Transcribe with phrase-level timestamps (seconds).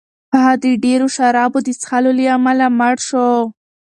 [0.35, 3.29] هغه د ډېرو شرابو د څښلو له امله مړ شو.